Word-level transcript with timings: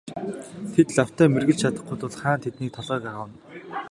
Тэд 0.73 0.87
лавтай 0.97 1.27
мэргэлж 1.33 1.59
чадахгүй 1.61 1.97
тул 1.99 2.13
хаан 2.19 2.39
тэдний 2.43 2.71
толгойг 2.75 3.05
авна. 3.11 3.37